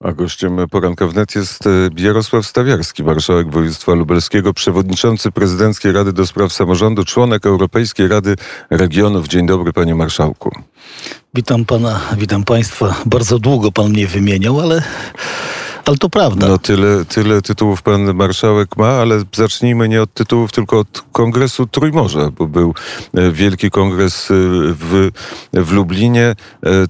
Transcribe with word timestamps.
A 0.00 0.12
gościem 0.12 0.56
poranka 0.70 1.06
wnet 1.06 1.34
jest 1.34 1.66
e, 1.66 1.70
Jarosław 1.96 2.46
Stawiarski, 2.46 3.04
marszałek 3.04 3.50
województwa 3.50 3.94
lubelskiego, 3.94 4.54
przewodniczący 4.54 5.30
prezydenckiej 5.30 5.92
Rady 5.92 6.12
do 6.12 6.26
Spraw 6.26 6.52
Samorządu, 6.52 7.04
członek 7.04 7.46
Europejskiej 7.46 8.08
Rady 8.08 8.36
Regionów. 8.70 9.28
Dzień 9.28 9.46
dobry, 9.46 9.72
panie 9.72 9.94
marszałku. 9.94 10.50
Witam 11.34 11.64
pana, 11.64 12.00
witam 12.16 12.44
państwa. 12.44 12.94
Bardzo 13.06 13.38
długo 13.38 13.72
pan 13.72 13.90
mnie 13.90 14.06
wymieniał, 14.06 14.60
ale, 14.60 14.82
ale 15.84 15.96
to 15.96 16.08
prawda. 16.08 16.48
No 16.48 16.58
tyle, 16.58 17.04
tyle 17.04 17.42
tytułów 17.42 17.82
pan 17.82 18.14
marszałek 18.14 18.76
ma, 18.76 18.88
ale 18.88 19.22
zacznijmy 19.32 19.88
nie 19.88 20.02
od 20.02 20.14
tytułów, 20.14 20.52
tylko 20.52 20.78
od 20.78 21.04
Kongresu 21.12 21.66
Trójmorza, 21.66 22.30
bo 22.30 22.46
był 22.46 22.74
e, 23.14 23.32
wielki 23.32 23.70
kongres 23.70 24.30
e, 24.30 24.34
w, 24.74 25.10
w 25.52 25.72
Lublinie. 25.72 26.34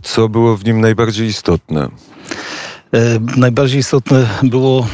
Co 0.03 0.29
było 0.29 0.57
w 0.57 0.65
nim 0.65 0.81
najbardziej 0.81 1.27
istotne? 1.27 1.89
E, 2.95 3.21
najbardziej 3.37 3.81
istotne 3.81 4.27
było 4.43 4.87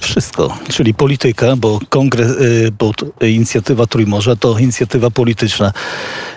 wszystko, 0.00 0.58
czyli 0.70 0.94
polityka, 0.94 1.56
bo 1.56 1.80
kongres, 1.88 2.30
e, 2.30 2.34
bo 2.78 2.92
inicjatywa 3.20 3.86
Trójmorza 3.86 4.36
to 4.36 4.58
inicjatywa 4.58 5.10
polityczna. 5.10 5.72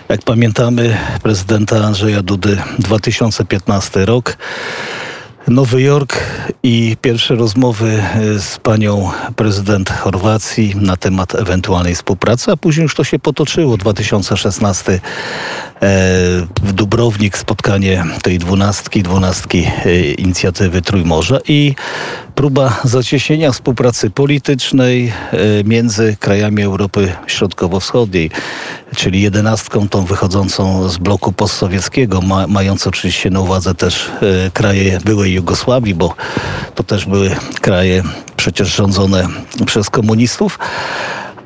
Jak 0.08 0.22
pamiętamy 0.22 0.96
prezydenta 1.22 1.84
Andrzeja 1.84 2.22
Dudy 2.22 2.58
2015 2.78 4.06
rok. 4.06 4.36
Nowy 5.48 5.82
Jork 5.82 6.16
i 6.62 6.96
pierwsze 7.00 7.34
rozmowy 7.34 8.02
e, 8.02 8.38
z 8.38 8.58
panią 8.58 9.10
prezydent 9.36 9.90
Chorwacji 9.90 10.76
na 10.76 10.96
temat 10.96 11.34
ewentualnej 11.34 11.94
współpracy, 11.94 12.52
a 12.52 12.56
później 12.56 12.82
już 12.82 12.94
to 12.94 13.04
się 13.04 13.18
potoczyło. 13.18 13.76
2016 13.76 14.92
e, 14.92 15.00
w 16.62 16.72
Dubrownik 16.72 17.38
spotkanie 17.38 18.04
tej 18.22 18.38
dwunastki, 18.38 19.02
dwunastki 19.02 19.66
e, 19.84 20.00
inicjatywy 20.12 20.82
Trójmorza 20.82 21.38
i 21.48 21.74
próba 22.34 22.80
zacieśnienia 22.84 23.52
współpracy 23.52 24.10
politycznej 24.10 25.12
między 25.64 26.16
krajami 26.20 26.62
Europy 26.62 27.12
Środkowo-Wschodniej, 27.26 28.30
czyli 28.96 29.22
jedenastką 29.22 29.88
tą 29.88 30.04
wychodzącą 30.04 30.88
z 30.88 30.98
bloku 30.98 31.32
postsowieckiego, 31.32 32.20
ma, 32.20 32.46
mając 32.46 32.86
oczywiście 32.86 33.30
na 33.30 33.40
uwadze 33.40 33.74
też 33.74 34.10
kraje 34.52 34.98
byłej 35.04 35.34
Jugosławii, 35.34 35.94
bo 35.94 36.14
to 36.74 36.82
też 36.82 37.06
były 37.06 37.36
kraje 37.60 38.02
przecież 38.36 38.76
rządzone 38.76 39.26
przez 39.66 39.90
komunistów 39.90 40.58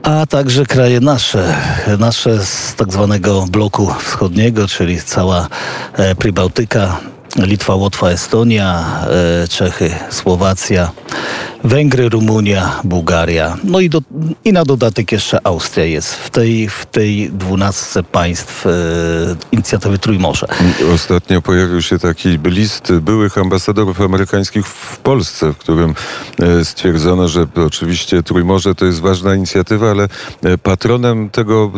a 0.03 0.27
także 0.27 0.67
kraje 0.67 1.01
nasze, 1.01 1.55
nasze 1.99 2.47
z 2.47 2.75
tak 2.75 2.93
zwanego 2.93 3.47
bloku 3.51 3.95
wschodniego, 4.01 4.69
czyli 4.69 5.03
cała 5.03 5.49
e, 5.93 6.15
Prybałtyka, 6.15 7.01
Litwa, 7.37 7.75
Łotwa, 7.75 8.11
Estonia, 8.11 8.85
e, 9.45 9.49
Czechy, 9.49 9.91
Słowacja, 10.11 10.91
Węgry, 11.65 12.09
Rumunia, 12.09 12.81
Bułgaria. 12.85 13.57
No 13.65 13.81
i, 13.81 13.91
do, 13.91 14.01
i 14.45 14.53
na 14.53 14.65
dodatek 14.65 15.13
jeszcze 15.13 15.47
Austria 15.47 15.85
jest 15.85 16.15
w 16.15 16.31
tej, 16.31 16.69
w 16.69 16.87
tej 16.87 17.31
dwunastce 17.31 18.03
państw 18.03 18.67
e, 18.67 18.71
inicjatywy 19.53 19.99
Trójmorze. 19.99 20.47
Ostatnio 20.95 21.43
pojawił 21.43 21.83
się 21.83 21.99
taki 21.99 22.39
list 22.45 22.93
byłych 22.93 23.39
ambasadorów 23.39 24.01
amerykańskich 24.01 24.67
w 24.67 24.99
Polsce, 24.99 25.53
w 25.53 25.57
którym 25.57 25.95
e, 26.39 26.65
stwierdzono, 26.65 27.29
że 27.29 27.47
oczywiście 27.67 28.23
Trójmorze 28.23 28.75
to 28.75 28.85
jest 28.87 29.01
ważna 29.01 29.35
inicjatywa, 29.35 29.91
ale 29.91 30.09
patronem 30.63 31.31
tego 31.31 31.71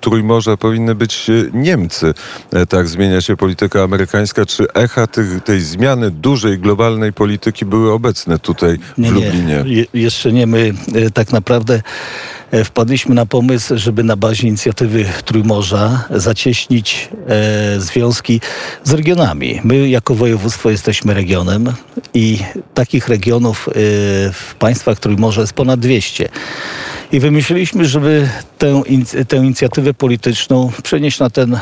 Trójmorza 0.00 0.56
powinny 0.56 0.94
być 0.94 1.30
Niemcy. 1.52 2.14
Tak 2.68 2.88
zmienia 2.88 3.20
się 3.20 3.36
polityka 3.36 3.82
amerykańska. 3.82 4.46
Czy 4.46 4.66
echa 4.74 5.01
tych, 5.06 5.44
tej 5.44 5.60
zmiany 5.60 6.10
dużej, 6.10 6.58
globalnej 6.58 7.12
polityki 7.12 7.64
były 7.64 7.92
obecne 7.92 8.38
tutaj 8.38 8.78
w 8.78 8.98
nie, 8.98 9.10
nie 9.10 9.32
nie. 9.42 9.64
Je, 9.66 9.86
jeszcze 9.94 10.32
nie. 10.32 10.46
My 10.46 10.72
e, 10.94 11.10
tak 11.10 11.32
naprawdę 11.32 11.82
e, 12.50 12.64
wpadliśmy 12.64 13.14
na 13.14 13.26
pomysł, 13.26 13.78
żeby 13.78 14.04
na 14.04 14.16
bazie 14.16 14.48
inicjatywy 14.48 15.04
Trójmorza 15.24 16.04
zacieśnić 16.10 17.08
e, 17.28 17.80
związki 17.80 18.40
z 18.84 18.92
regionami. 18.92 19.60
My 19.64 19.88
jako 19.88 20.14
województwo 20.14 20.70
jesteśmy 20.70 21.14
regionem 21.14 21.72
i 22.14 22.38
takich 22.74 23.08
regionów 23.08 23.68
e, 23.68 23.72
w 24.32 24.54
państwach 24.58 24.98
Trójmorza 24.98 25.40
jest 25.40 25.52
ponad 25.52 25.80
200. 25.80 26.28
I 27.12 27.20
wymyśliliśmy, 27.20 27.84
żeby 27.84 28.28
tę, 28.58 28.82
tę 29.28 29.36
inicjatywę 29.36 29.94
polityczną 29.94 30.70
przenieść 30.82 31.18
na 31.18 31.30
ten 31.30 31.54
e, 31.54 31.60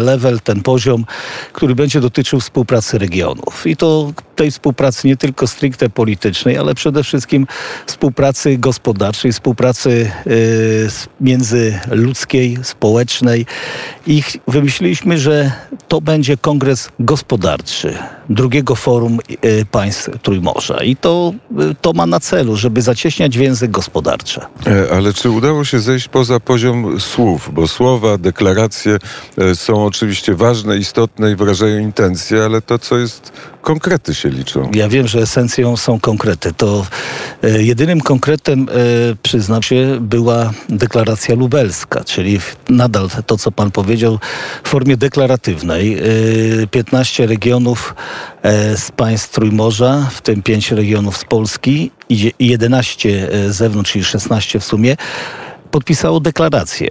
level, 0.00 0.40
ten 0.40 0.62
poziom, 0.62 1.04
który 1.52 1.74
będzie 1.74 2.00
dotyczył 2.00 2.40
współpracy 2.40 2.98
regionów. 2.98 3.66
I 3.66 3.76
to 3.76 4.12
tej 4.40 4.50
współpracy 4.50 5.08
nie 5.08 5.16
tylko 5.16 5.46
stricte 5.46 5.90
politycznej, 5.90 6.58
ale 6.58 6.74
przede 6.74 7.04
wszystkim 7.04 7.46
współpracy 7.86 8.58
gospodarczej, 8.58 9.32
współpracy 9.32 10.10
e, 10.26 10.30
międzyludzkiej, 11.20 12.58
społecznej. 12.62 13.46
I 14.06 14.22
wymyśliliśmy, 14.48 15.18
że 15.18 15.52
to 15.88 16.00
będzie 16.00 16.36
kongres 16.36 16.88
gospodarczy 17.00 17.94
drugiego 18.30 18.74
forum 18.74 19.18
e, 19.42 19.64
państw 19.64 20.10
Trójmorza. 20.22 20.82
I 20.82 20.96
to, 20.96 21.32
to 21.80 21.92
ma 21.92 22.06
na 22.06 22.20
celu, 22.20 22.56
żeby 22.56 22.82
zacieśniać 22.82 23.38
więzy 23.38 23.68
gospodarcze. 23.68 24.46
Ale 24.92 25.12
czy 25.12 25.30
udało 25.30 25.64
się 25.64 25.80
zejść 25.80 26.08
po 26.08 26.12
poza 26.20 26.40
poziom 26.40 27.00
słów, 27.00 27.50
bo 27.52 27.68
słowa, 27.68 28.18
deklaracje 28.18 28.98
e, 29.38 29.54
są 29.54 29.84
oczywiście 29.84 30.34
ważne, 30.34 30.76
istotne 30.76 31.32
i 31.32 31.36
wyrażają 31.36 31.78
intencje, 31.78 32.44
ale 32.44 32.62
to, 32.62 32.78
co 32.78 32.98
jest 32.98 33.32
konkrety 33.62 34.14
się 34.14 34.29
liczą. 34.30 34.70
Ja 34.74 34.88
wiem, 34.88 35.08
że 35.08 35.18
esencją 35.18 35.76
są 35.76 36.00
konkrety. 36.00 36.52
To 36.52 36.86
e, 37.42 37.62
jedynym 37.62 38.00
konkretem, 38.00 38.68
e, 38.68 38.72
przyznam 39.22 39.62
się, 39.62 39.98
była 40.00 40.52
deklaracja 40.68 41.34
lubelska, 41.34 42.04
czyli 42.04 42.38
nadal 42.68 43.08
to, 43.26 43.38
co 43.38 43.52
pan 43.52 43.70
powiedział, 43.70 44.18
w 44.64 44.68
formie 44.68 44.96
deklaratywnej. 44.96 45.98
E, 46.62 46.66
15 46.66 47.26
regionów 47.26 47.94
z 48.76 48.90
państw 48.96 49.30
Trójmorza, 49.30 50.08
w 50.10 50.20
tym 50.20 50.42
5 50.42 50.70
regionów 50.70 51.16
z 51.16 51.24
Polski 51.24 51.90
i 52.08 52.32
11 52.40 53.28
e, 53.32 53.52
z 53.52 53.56
zewnątrz, 53.56 53.92
czyli 53.92 54.04
16 54.04 54.60
w 54.60 54.64
sumie, 54.64 54.96
podpisało 55.70 56.20
deklarację. 56.20 56.88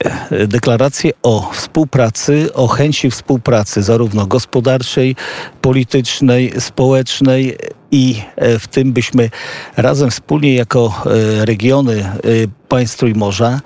Deklarację 0.47 1.11
o 1.23 1.51
współpracy, 1.53 2.53
o 2.53 2.67
chęci 2.67 3.11
współpracy 3.11 3.83
zarówno 3.83 4.25
gospodarczej, 4.25 5.15
politycznej, 5.61 6.53
społecznej 6.59 7.57
i 7.91 8.21
e, 8.35 8.59
w 8.59 8.67
tym 8.67 8.93
byśmy 8.93 9.29
razem 9.77 10.11
wspólnie 10.11 10.55
jako 10.55 11.03
e, 11.05 11.45
regiony 11.45 12.03
e, 12.03 12.19
państw 12.67 12.97
Trójmorza 12.97 13.59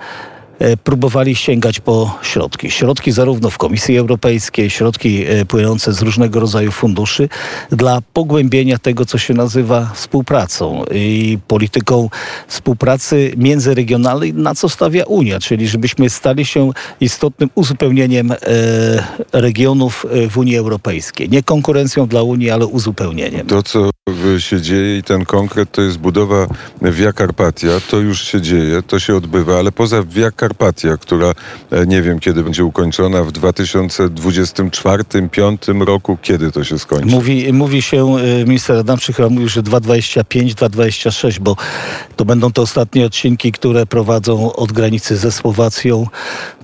próbowali 0.84 1.36
sięgać 1.36 1.80
po 1.80 2.18
środki. 2.22 2.70
Środki 2.70 3.12
zarówno 3.12 3.50
w 3.50 3.58
Komisji 3.58 3.98
Europejskiej, 3.98 4.70
środki 4.70 5.24
e, 5.26 5.44
płynące 5.44 5.92
z 5.92 6.02
różnego 6.02 6.40
rodzaju 6.40 6.72
funduszy 6.72 7.28
dla 7.70 8.02
pogłębienia 8.12 8.78
tego, 8.78 9.04
co 9.04 9.18
się 9.18 9.34
nazywa 9.34 9.90
współpracą 9.94 10.84
i 10.94 11.38
polityką 11.48 12.10
współpracy 12.48 13.32
międzyregionalnej, 13.36 14.34
na 14.34 14.54
co 14.54 14.68
stawia 14.68 15.04
Unia, 15.04 15.40
czyli 15.40 15.68
żebyśmy 15.68 16.10
stali 16.10 16.46
się 16.46 16.70
istotnym 17.00 17.50
uzupełnieniem 17.54 18.32
e, 18.32 18.36
regionów 19.32 20.06
w 20.30 20.38
Unii 20.38 20.56
Europejskiej. 20.56 21.28
Nie 21.30 21.42
konkurencją 21.42 22.06
dla 22.06 22.22
Unii, 22.22 22.50
ale 22.50 22.66
uzupełnieniem. 22.66 23.46
To, 23.46 23.62
co 23.62 23.90
się 24.38 24.60
dzieje 24.60 24.98
i 24.98 25.02
ten 25.02 25.24
konkret 25.24 25.72
to 25.72 25.82
jest 25.82 25.98
budowa 25.98 26.46
Via 26.82 27.12
Carpatia. 27.12 27.68
To 27.90 27.96
już 27.96 28.24
się 28.24 28.40
dzieje, 28.40 28.82
to 28.82 28.98
się 28.98 29.16
odbywa, 29.16 29.58
ale 29.58 29.72
poza 29.72 30.02
Via 30.02 30.30
Carpatia, 30.30 30.96
która 30.96 31.34
e, 31.70 31.86
nie 31.86 32.02
wiem 32.02 32.20
kiedy 32.20 32.44
będzie 32.44 32.64
ukończona 32.64 33.24
w 33.24 33.32
2024-2025 33.32 35.82
roku, 35.82 36.18
kiedy 36.22 36.52
to 36.52 36.64
się 36.64 36.78
skończy? 36.78 37.06
Mówi, 37.06 37.52
mówi 37.52 37.82
się, 37.82 38.16
e, 38.16 38.44
minister 38.44 38.76
Adamczyk 38.76 39.16
chyba 39.16 39.28
mówił, 39.28 39.48
że 39.48 39.62
2025, 39.62 40.54
2026, 40.54 41.38
bo 41.38 41.56
to 42.16 42.24
będą 42.24 42.52
te 42.52 42.62
ostatnie 42.62 43.06
odcinki, 43.06 43.52
które 43.52 43.86
prowadzą 43.86 44.52
od 44.52 44.72
granicy 44.72 45.16
ze 45.16 45.32
Słowacją, 45.32 46.06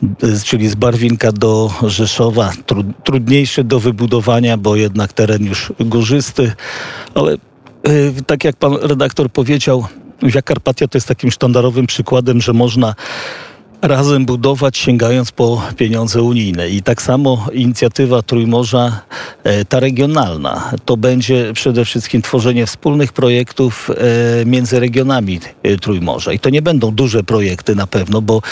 e, 0.03 0.07
czyli 0.45 0.69
z 0.69 0.75
Barwinka 0.75 1.33
do 1.33 1.71
Rzeszowa. 1.83 2.53
Trudniejszy 3.05 3.65
do 3.65 3.81
wybudowania, 3.81 4.57
bo 4.57 4.77
jednak 4.77 5.13
teren 5.13 5.47
już 5.47 5.73
górzysty, 5.81 6.53
ale 7.15 7.30
tak 8.27 8.45
jak 8.45 8.57
pan 8.57 8.75
redaktor 8.83 9.31
powiedział, 9.31 9.87
Via 10.23 10.43
Carpatia 10.43 10.89
to 10.89 10.99
jest 10.99 11.09
takim 11.09 11.31
sztandarowym 11.31 11.87
przykładem, 11.87 12.41
że 12.41 12.53
można 12.53 12.95
razem 13.83 14.27
budować, 14.27 14.79
sięgając 14.79 15.33
po 15.33 15.63
pieniądze 15.77 16.23
unijne. 16.23 16.69
I 16.69 16.83
tak 16.83 17.03
samo 17.03 17.47
inicjatywa 17.53 18.23
Trójmorza, 18.23 19.01
e, 19.45 19.65
ta 19.65 19.81
regionalna, 19.81 20.71
to 20.85 20.97
będzie 20.97 21.53
przede 21.53 21.85
wszystkim 21.85 22.23
tworzenie 22.23 22.67
wspólnych 22.67 23.13
projektów 23.13 23.91
e, 23.91 24.45
między 24.47 24.81
regionami 24.81 25.41
e, 25.63 25.77
Trójmorza. 25.77 26.33
I 26.33 26.39
to 26.39 26.51
nie 26.51 26.63
będą 26.63 26.91
duże 26.91 27.23
projekty 27.23 27.75
na 27.75 27.87
pewno, 27.87 28.23
bo 28.23 28.43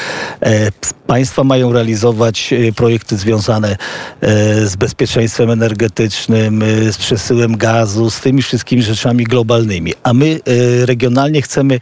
państwa 1.07 1.45
mają 1.45 1.73
realizować 1.73 2.55
projekty 2.77 3.17
związane 3.17 3.77
z 4.65 4.77
bezpieczeństwem 4.77 5.51
energetycznym, 5.51 6.65
z 6.93 6.97
przesyłem 6.97 7.57
gazu, 7.57 8.11
z 8.11 8.21
tymi 8.21 8.43
wszystkimi 8.43 8.83
rzeczami 8.83 9.25
globalnymi. 9.25 9.93
A 10.03 10.13
my 10.15 10.41
regionalnie 10.83 11.43
chcemy 11.43 11.81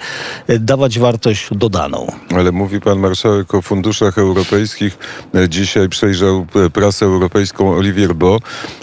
dawać 0.61 0.99
wartość 0.99 1.49
dodaną. 1.51 2.13
Ale 2.35 2.53
mówi 2.53 2.81
pan 2.81 2.99
marszałek 2.99 3.36
o 3.49 3.63
funduszach 3.63 4.19
europejskich. 4.19 4.99
E, 5.35 5.49
Dzisiaj 5.49 5.89
przejrzał 5.89 6.47
e, 6.67 6.71
prasę 6.71 7.07
europejską 7.07 7.77
Olivier 7.77 8.15
Bo 8.15 8.41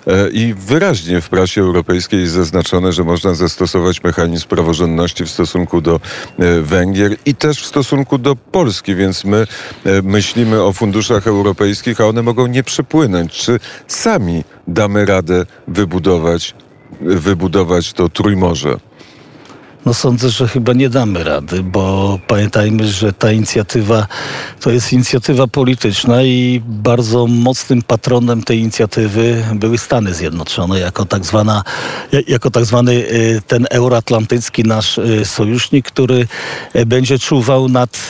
e, 0.08 0.30
i 0.30 0.54
wyraźnie 0.54 1.22
w 1.22 1.30
prasie 1.30 1.62
europejskiej 1.62 2.20
jest 2.20 2.34
zaznaczone, 2.34 2.94
że 2.94 3.04
można 3.04 3.34
zastosować 3.34 4.04
mechanizm 4.04 4.48
praworządności 4.48 5.26
w 5.26 5.30
stosunku 5.30 5.82
do 5.82 6.00
Węgier 6.62 7.16
i 7.26 7.36
też 7.36 7.62
w 7.62 7.66
stosunku 7.66 8.18
do 8.18 8.36
Polski, 8.36 8.96
więc 8.96 9.26
my 9.26 9.48
myślimy 10.04 10.64
o 10.64 10.74
funduszach 10.74 11.28
europejskich, 11.28 12.02
a 12.02 12.06
one 12.06 12.22
mogą 12.22 12.48
nie 12.48 12.64
przypłynąć. 12.64 13.32
Czy 13.32 13.60
sami 13.88 14.44
damy 14.68 15.06
radę 15.06 15.46
wybudować, 15.68 16.56
wybudować 17.02 17.94
to 17.94 18.10
Trójmorze? 18.10 18.80
No 19.86 19.94
sądzę, 19.94 20.30
że 20.30 20.48
chyba 20.48 20.74
nie 20.74 20.90
damy 20.90 21.24
rady, 21.24 21.64
bo 21.64 22.20
pamiętajmy, 22.28 22.88
że 22.88 23.14
ta 23.14 23.32
inicjatywa 23.32 24.08
to 24.60 24.72
jest 24.72 24.94
inicjatywa 24.94 25.48
polityczna 25.48 26.24
i 26.24 26.62
bardzo 26.66 27.28
mocnym 27.28 27.82
patronem 27.82 28.44
tej 28.44 28.60
inicjatywy 28.60 29.44
były 29.56 29.78
Stany 29.78 30.14
Zjednoczone 30.14 30.80
jako 30.80 31.06
tak 31.06 31.26
zwana, 31.26 31.64
jako 32.28 32.52
tak 32.52 32.66
zwany 32.66 32.92
y, 32.94 33.42
ten 33.48 33.68
euroatlantycki 33.72 34.64
nasz 34.64 34.98
y, 34.98 35.26
sojusznik, 35.26 35.86
który 35.86 36.28
y, 36.76 36.86
będzie 36.86 37.20
czuwał 37.20 37.70
nad 37.70 38.10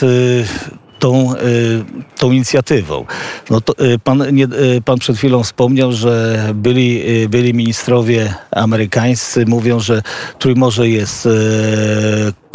tą, 1.04 1.34
y, 1.34 1.84
tą 2.18 2.32
inicjatywą. 2.32 3.04
No 3.50 3.60
to, 3.60 3.84
y, 3.84 3.98
pan, 3.98 4.24
nie, 4.32 4.44
y, 4.44 4.82
pan 4.84 4.98
przed 4.98 5.16
chwilą 5.16 5.42
wspomniał, 5.42 5.92
że 5.92 6.38
byli, 6.54 7.02
byli 7.28 7.54
ministrowie 7.54 8.34
amerykańscy, 8.50 9.46
mówią, 9.46 9.80
że 9.80 10.02
Trójmorze 10.38 10.88
jest 10.88 11.28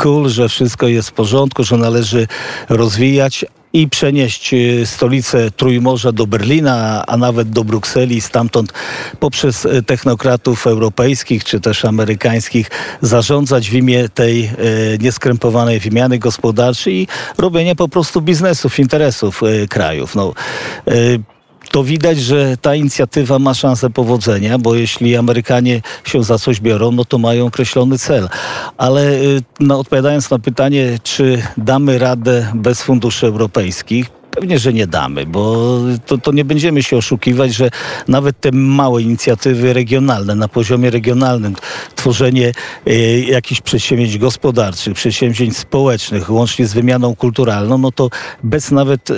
cool, 0.04 0.30
że 0.30 0.50
wszystko 0.50 0.88
jest 0.88 1.10
w 1.10 1.13
porządku, 1.13 1.63
że 1.63 1.78
należy 1.78 2.28
rozwijać 2.69 3.46
i 3.74 3.88
przenieść 3.88 4.54
y, 4.54 4.86
stolicę 4.86 5.51
Trójmorza 5.51 6.12
do 6.12 6.28
Berlina, 6.28 7.04
a 7.07 7.18
nawet 7.18 7.50
do 7.50 7.63
Brukseli 7.63 8.22
stamtąd 8.22 8.74
poprzez 9.19 9.66
y, 9.66 9.84
technokratów 9.84 10.68
europejskich 10.68 11.44
czy 11.44 11.60
też 11.60 11.86
amerykańskich 11.86 12.72
zarządzać 13.01 13.69
w 13.69 13.74
imię 13.74 14.10
tej 14.10 14.46
e, 14.46 14.51
nieskrępowanej 15.00 15.80
wymiany 15.80 16.19
gospodarczej 16.19 16.94
i 16.95 17.07
robienia 17.38 17.75
po 17.75 17.90
prostu 17.90 18.22
biznesów, 18.22 18.80
interesów 18.80 19.42
krajów. 19.69 20.16
No, 20.16 20.34
to 21.71 21.83
widać, 21.83 22.19
że 22.19 22.57
ta 22.57 22.75
inicjatywa 22.75 23.39
ma 23.39 23.54
szansę 23.54 23.89
powodzenia, 23.89 24.57
bo 24.57 24.75
jeśli 24.75 25.16
Amerykanie 25.16 25.81
się 26.06 26.24
za 26.24 26.38
coś 26.38 26.60
biorą, 26.62 26.92
no 26.92 27.06
to 27.06 27.18
mają 27.18 27.45
określony 27.45 27.98
cel. 27.98 28.30
Ale 28.77 29.12
no, 29.60 29.80
odpowiadając 29.80 30.30
na 30.30 30.39
pytanie, 30.39 31.00
czy 31.04 31.42
damy 31.57 32.00
radę 32.00 32.51
bez 32.56 32.81
funduszy 32.81 33.27
europejskich, 33.27 34.19
Pewnie, 34.31 34.60
że 34.60 34.74
nie 34.74 34.88
damy, 34.88 35.26
bo 35.26 35.68
to, 36.06 36.18
to 36.18 36.31
nie 36.31 36.46
będziemy 36.46 36.84
się 36.84 36.98
oszukiwać, 36.98 37.54
że 37.54 37.70
nawet 38.08 38.40
te 38.40 38.52
małe 38.52 39.02
inicjatywy 39.02 39.74
regionalne, 39.74 40.36
na 40.36 40.48
poziomie 40.48 40.90
regionalnym, 40.90 41.56
tworzenie 41.96 42.52
e, 42.88 43.20
jakichś 43.20 43.62
przedsięwzięć 43.62 44.18
gospodarczych, 44.18 44.94
przedsięwzięć 44.94 45.58
społecznych, 45.58 46.30
łącznie 46.30 46.68
z 46.68 46.74
wymianą 46.74 47.16
kulturalną, 47.16 47.78
no 47.78 47.92
to 47.92 48.10
bez 48.44 48.72
nawet 48.72 49.12
e, 49.12 49.16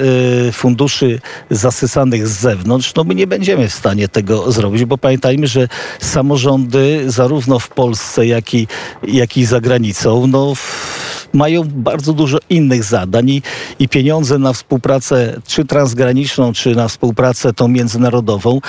funduszy 0.52 1.20
zasysanych 1.50 2.28
z 2.28 2.40
zewnątrz, 2.40 2.96
no 2.96 3.04
my 3.04 3.16
nie 3.16 3.28
będziemy 3.28 3.70
w 3.70 3.74
stanie 3.74 4.08
tego 4.08 4.52
zrobić, 4.52 4.86
bo 4.86 4.98
pamiętajmy, 4.98 5.48
że 5.48 5.68
samorządy 6.00 7.12
zarówno 7.12 7.60
w 7.60 7.70
Polsce, 7.70 8.28
jak 8.28 8.54
i, 8.54 8.68
jak 9.04 9.38
i 9.38 9.46
za 9.46 9.62
granicą, 9.62 10.28
no 10.28 10.56
w, 10.56 11.11
mają 11.34 11.64
bardzo 11.64 12.14
dużo 12.14 12.38
innych 12.50 12.84
zadań 12.84 13.30
i, 13.30 13.42
i 13.80 13.90
pieniądze 13.90 14.38
na 14.38 14.54
współpracę 14.54 15.42
czy 15.48 15.66
transgraniczną, 15.66 16.54
czy 16.54 16.76
na 16.76 16.88
współpracę 16.88 17.54
tą 17.54 17.68
międzynarodową, 17.68 18.62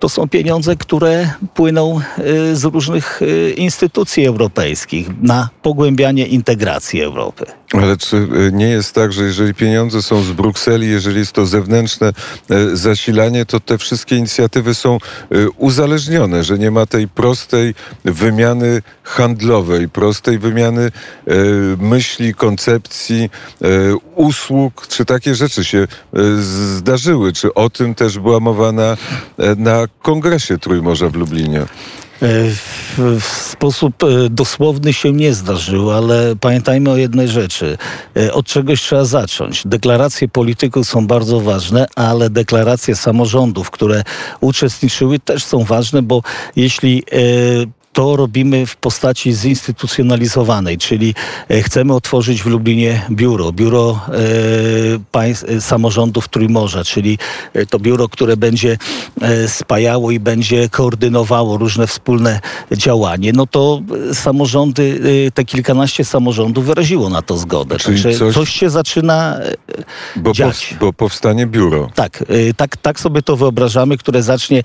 to 0.00 0.08
są 0.08 0.28
pieniądze, 0.28 0.76
które 0.76 1.30
płyną 1.54 2.00
y, 2.18 2.56
z 2.56 2.64
różnych 2.64 3.22
y, 3.22 3.54
instytucji 3.56 4.26
europejskich 4.26 5.08
na 5.22 5.48
pogłębianie 5.62 6.26
integracji 6.26 7.02
Europy. 7.02 7.46
Ale 7.72 7.96
czy 7.96 8.16
y, 8.16 8.50
nie 8.52 8.68
jest 8.68 8.94
tak, 8.94 9.12
że 9.12 9.24
jeżeli 9.24 9.54
pieniądze 9.54 10.02
są 10.02 10.22
z 10.22 10.32
Brukseli, 10.32 10.88
jeżeli 10.88 11.18
jest 11.18 11.32
to 11.32 11.46
zewnętrzne 11.46 12.12
zasilanie, 12.72 13.46
to 13.46 13.60
te 13.60 13.78
wszystkie 13.78 14.16
inicjatywy 14.16 14.74
są 14.74 14.98
uzależnione, 15.56 16.44
że 16.44 16.58
nie 16.58 16.70
ma 16.70 16.86
tej 16.86 17.08
prostej 17.08 17.74
wymiany 18.04 18.82
handlowej, 19.02 19.88
prostej 19.88 20.38
wymiany 20.38 20.90
myśli, 21.78 22.34
koncepcji, 22.34 23.30
usług, 24.14 24.86
czy 24.88 25.04
takie 25.04 25.34
rzeczy 25.34 25.64
się 25.64 25.86
zdarzyły? 26.76 27.32
Czy 27.32 27.54
o 27.54 27.70
tym 27.70 27.94
też 27.94 28.18
była 28.18 28.40
mowa 28.40 28.72
na, 28.72 28.96
na 29.56 29.86
kongresie 30.02 30.58
Trójmorza 30.58 31.08
w 31.08 31.14
Lublinie? 31.14 31.60
E, 31.60 31.66
W, 32.98 33.24
sposób 33.24 34.02
e, 34.04 34.06
dosłowny 34.30 34.92
się 34.92 35.12
nie 35.12 35.34
zdarzyło, 35.34 35.96
ale 35.96 36.36
pamiętajmy 36.40 36.90
o 36.90 36.96
jednej 36.96 37.28
rzeczy. 37.28 37.78
E, 38.16 38.32
Od 38.32 38.46
czegoś 38.46 38.82
trzeba 38.82 39.04
zacząć. 39.04 39.62
Deklaracje 39.66 40.28
polityków 40.28 40.88
są 40.88 41.06
bardzo 41.06 41.40
ważne, 41.40 41.86
ale 41.96 42.30
deklaracje 42.30 42.96
samorządów, 42.96 43.70
które 43.70 44.02
uczestniczyły, 44.40 45.18
też 45.18 45.44
są 45.44 45.64
ważne, 45.64 46.02
bo 46.02 46.22
jeśli 46.56 47.02
to 47.92 48.16
robimy 48.16 48.66
w 48.66 48.76
postaci 48.76 49.32
zinstytucjonalizowanej, 49.32 50.78
czyli 50.78 51.14
e, 51.48 51.62
chcemy 51.62 51.94
otworzyć 51.94 52.42
w 52.42 52.46
Lublinie 52.46 53.02
biuro, 53.10 53.52
biuro 53.52 54.00
e, 54.08 54.12
państw, 55.12 55.44
e, 55.48 55.60
samorządów 55.60 56.28
Trójmorza, 56.28 56.84
czyli 56.84 57.18
to 57.70 57.78
biuro, 57.78 58.08
które 58.08 58.36
będzie 58.36 58.76
spajało 59.46 60.10
i 60.10 60.20
będzie 60.20 60.68
koordynowało 60.68 61.58
różne 61.58 61.86
wspólne 61.86 62.40
działanie, 62.72 63.32
no 63.32 63.46
to 63.46 63.80
samorządy, 64.12 65.00
te 65.34 65.44
kilkanaście 65.44 66.04
samorządów 66.04 66.66
wyraziło 66.66 67.08
na 67.08 67.22
to 67.22 67.36
zgodę. 67.36 67.78
Czyli 67.78 68.02
Także 68.02 68.18
coś- 68.18 68.34
coś... 68.34 68.50
się 68.50 68.70
zaczyna 68.70 69.36
Bo, 70.16 70.32
Dziać. 70.32 70.74
bo 70.80 70.92
powstanie 70.92 71.46
biuro. 71.46 71.90
tak, 71.94 72.24
tak, 72.56 72.76
tak 72.76 73.00
sobie 73.00 73.22
to 73.22 73.36
wyobrażamy, 73.36 73.98
które 73.98 74.22
zacznie 74.22 74.62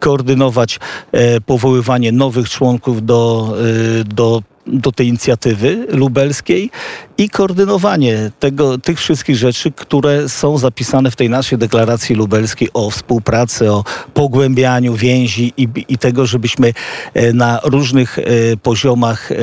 koordynować 0.00 0.80
powoływanie 1.46 2.12
nowych 2.12 2.50
członków 2.50 2.67
do, 3.02 3.54
y, 4.00 4.04
do, 4.04 4.42
do 4.66 4.92
tej 4.92 5.08
inicjatywy 5.08 5.86
lubelskiej 5.88 6.70
i 7.18 7.30
koordynowanie 7.30 8.30
tego, 8.40 8.78
tych 8.78 8.98
wszystkich 8.98 9.36
rzeczy, 9.36 9.72
które 9.72 10.28
są 10.28 10.58
zapisane 10.58 11.10
w 11.10 11.16
tej 11.16 11.30
naszej 11.30 11.58
deklaracji 11.58 12.16
lubelskiej 12.16 12.68
o 12.74 12.90
współpracy, 12.90 13.72
o 13.72 13.84
pogłębianiu 14.14 14.94
więzi 14.94 15.52
i, 15.56 15.68
i 15.88 15.98
tego, 15.98 16.26
żebyśmy 16.26 16.72
e, 17.14 17.32
na 17.32 17.60
różnych 17.64 18.18
e, 18.18 18.22
poziomach 18.62 19.32
e, 19.32 19.36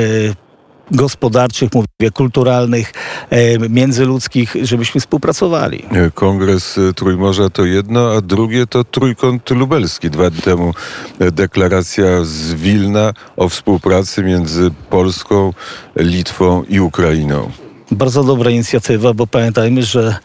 gospodarczych, 0.92 1.70
mówię, 1.74 2.12
kulturalnych, 2.12 2.94
e, 3.30 3.70
międzyludzkich, 3.70 4.56
żebyśmy 4.62 5.02
współpracowali. 5.02 5.86
Kongres 6.14 6.78
e, 6.78 6.94
Trójmorza 6.94 7.50
to 7.50 7.66
jedno, 7.66 8.12
a 8.12 8.22
drugie 8.22 8.68
to 8.68 8.84
Trójkąt 8.84 9.50
Lubelski. 9.50 10.10
Dwa 10.10 10.30
dni 10.30 10.42
temu 10.42 10.74
e, 11.20 11.32
deklaracja 11.32 12.24
z 12.24 12.54
Wilna 12.54 13.14
o 13.36 13.50
współpracy 13.50 14.24
między 14.24 14.72
Polską, 14.90 15.54
Litwą 15.96 16.64
i 16.70 16.80
Ukrainą. 16.80 17.65
Bardzo 17.92 18.24
dobra 18.24 18.50
inicjatywa, 18.52 19.14
bo 19.14 19.28
pamiętajmy, 19.28 19.84
że 19.84 20.16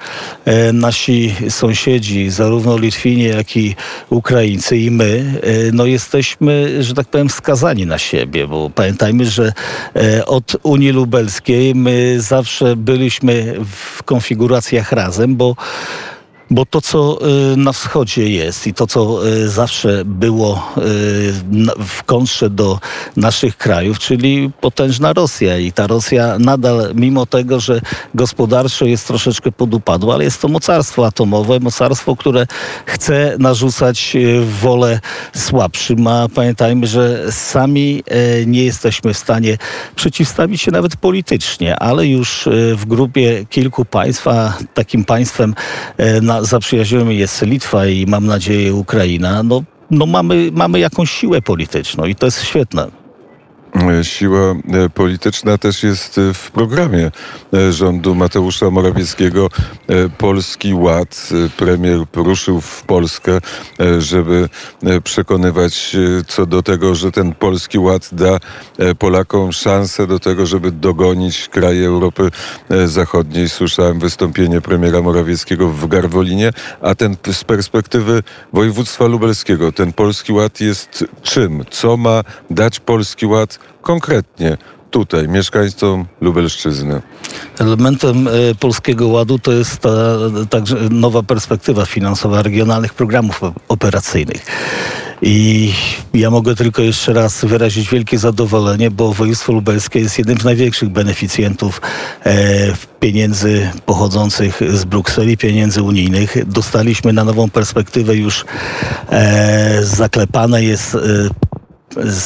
e, 0.44 0.72
nasi 0.72 1.34
sąsiedzi, 1.48 2.30
zarówno 2.30 2.78
Litwinie, 2.78 3.28
jak 3.28 3.56
i 3.56 3.76
Ukraińcy 4.10 4.76
i 4.76 4.90
my, 4.90 5.40
e, 5.42 5.72
no 5.72 5.86
jesteśmy, 5.86 6.82
że 6.82 6.94
tak 6.94 7.08
powiem, 7.08 7.30
skazani 7.30 7.86
na 7.86 7.98
siebie, 7.98 8.46
bo 8.46 8.70
pamiętajmy, 8.70 9.26
że 9.26 9.52
e, 9.96 10.26
od 10.26 10.56
Unii 10.62 10.90
Lubelskiej 10.90 11.74
my 11.74 12.20
zawsze 12.20 12.76
byliśmy 12.76 13.56
w 13.96 14.02
konfiguracjach 14.02 14.92
razem, 14.92 15.36
bo 15.36 15.56
Bo 16.52 16.66
to, 16.66 16.80
co 16.80 17.18
y, 17.52 17.56
na 17.56 17.72
wschodzie 17.72 18.28
jest 18.28 18.66
i 18.66 18.74
to, 18.74 18.86
co 18.86 19.28
y, 19.28 19.48
zawsze 19.48 20.02
było 20.04 20.68
y, 20.78 21.32
na- 21.50 21.72
w 21.86 22.02
kontrze 22.02 22.50
do 22.50 22.78
naszych 23.16 23.56
krajów, 23.56 23.98
czyli 23.98 24.50
potężna 24.60 25.12
Rosja. 25.12 25.58
I 25.58 25.72
ta 25.72 25.86
Rosja 25.86 26.38
nadal, 26.38 26.90
mimo 26.94 27.26
tego, 27.26 27.60
że 27.60 27.80
gospodarczo 28.14 28.84
jest 28.84 29.06
troszeczkę 29.06 29.52
podupadła, 29.52 30.14
ale 30.14 30.24
jest 30.24 30.42
to 30.42 30.48
mocarstwo 30.48 31.06
atomowe, 31.06 31.60
mocarstwo, 31.60 32.16
które 32.16 32.46
chce 32.86 33.36
narzucać 33.38 34.16
wolę 34.62 35.00
słabszym. 35.36 36.06
A 36.06 36.28
pamiętajmy, 36.34 36.86
że 36.86 37.32
sami 37.32 38.02
nie 38.46 38.64
jesteśmy 38.64 39.14
w 39.14 39.18
stanie 39.18 39.58
przeciwstawić 39.96 40.62
się 40.62 40.70
nawet 40.70 40.96
politycznie, 40.96 41.76
ale 41.78 42.06
już 42.06 42.48
w 42.76 42.84
grupie 42.86 43.46
kilku 43.50 43.84
państw, 43.84 44.28
a 44.28 44.52
takim 44.74 45.04
państwem 45.04 45.54
e, 45.96 46.20
na, 46.40 46.44
zaprzyjaźnionym 46.46 47.12
jest 47.12 47.42
Litwa 47.42 47.86
i 47.86 48.06
mam 48.06 48.26
nadzieję 48.26 48.74
Ukraina, 48.74 49.42
no, 49.42 49.62
no 49.90 50.06
mamy, 50.06 50.50
mamy 50.52 50.78
jakąś 50.78 51.10
siłę 51.10 51.42
polityczną 51.42 52.04
i 52.04 52.14
to 52.14 52.26
jest 52.26 52.42
świetne. 52.42 52.99
E, 53.74 54.04
Siła 54.04 54.54
e, 54.72 54.88
polityczna 54.88 55.58
też 55.58 55.82
jest 55.82 56.18
e, 56.18 56.34
w 56.34 56.50
programie 56.50 57.10
rządu 57.70 58.14
Mateusza 58.14 58.70
Morawieckiego. 58.70 59.48
Polski 60.18 60.74
Ład. 60.74 61.28
Premier 61.56 62.06
poruszył 62.12 62.60
w 62.60 62.82
Polskę, 62.82 63.40
żeby 63.98 64.48
przekonywać 65.04 65.96
co 66.26 66.46
do 66.46 66.62
tego, 66.62 66.94
że 66.94 67.12
ten 67.12 67.34
Polski 67.34 67.78
Ład 67.78 68.08
da 68.12 68.38
Polakom 68.98 69.52
szansę 69.52 70.06
do 70.06 70.18
tego, 70.18 70.46
żeby 70.46 70.72
dogonić 70.72 71.48
kraje 71.48 71.86
Europy 71.86 72.30
Zachodniej. 72.86 73.48
Słyszałem 73.48 73.98
wystąpienie 73.98 74.60
premiera 74.60 75.02
Morawieckiego 75.02 75.68
w 75.68 75.88
Garwolinie, 75.88 76.52
a 76.80 76.94
ten 76.94 77.16
z 77.32 77.44
perspektywy 77.44 78.22
województwa 78.52 79.06
lubelskiego, 79.06 79.72
ten 79.72 79.92
Polski 79.92 80.32
Ład 80.32 80.60
jest 80.60 81.04
czym? 81.22 81.64
Co 81.70 81.96
ma 81.96 82.22
dać 82.50 82.80
Polski 82.80 83.26
Ład 83.26 83.59
konkretnie 83.82 84.56
tutaj, 84.90 85.28
mieszkańcom 85.28 86.06
Lubelszczyzny? 86.20 87.02
Elementem 87.58 88.28
e, 88.28 88.30
Polskiego 88.60 89.08
Ładu 89.08 89.38
to 89.38 89.52
jest 89.52 89.78
ta 89.80 89.90
także 90.50 90.76
nowa 90.90 91.22
perspektywa 91.22 91.86
finansowa 91.86 92.42
regionalnych 92.42 92.94
programów 92.94 93.40
operacyjnych. 93.68 94.46
I 95.22 95.72
ja 96.14 96.30
mogę 96.30 96.54
tylko 96.54 96.82
jeszcze 96.82 97.12
raz 97.12 97.44
wyrazić 97.44 97.90
wielkie 97.90 98.18
zadowolenie, 98.18 98.90
bo 98.90 99.12
województwo 99.12 99.52
lubelskie 99.52 100.00
jest 100.00 100.18
jednym 100.18 100.38
z 100.38 100.44
największych 100.44 100.88
beneficjentów 100.88 101.80
e, 102.26 102.36
pieniędzy 103.00 103.70
pochodzących 103.86 104.60
z 104.70 104.84
Brukseli, 104.84 105.36
pieniędzy 105.36 105.82
unijnych. 105.82 106.36
Dostaliśmy 106.46 107.12
na 107.12 107.24
nową 107.24 107.50
perspektywę 107.50 108.16
już 108.16 108.44
e, 109.10 109.84
zaklepane 109.84 110.64
jest, 110.64 110.96